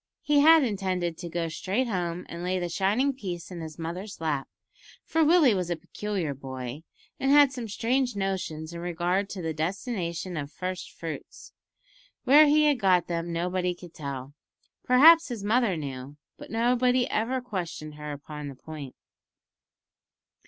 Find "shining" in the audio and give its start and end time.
2.69-3.13